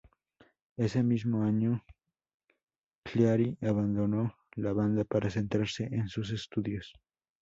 [0.77, 1.85] Ese mismo año,
[3.05, 6.91] Cleary abandonó la banda para centrarse en sus estudios.